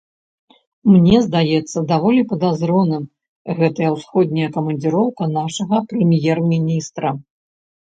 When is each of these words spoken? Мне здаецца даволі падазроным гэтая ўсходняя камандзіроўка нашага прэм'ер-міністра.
Мне 0.93 1.19
здаецца 1.25 1.77
даволі 1.91 2.21
падазроным 2.33 3.03
гэтая 3.63 3.89
ўсходняя 3.99 4.47
камандзіроўка 4.59 5.33
нашага 5.39 5.87
прэм'ер-міністра. 5.97 7.19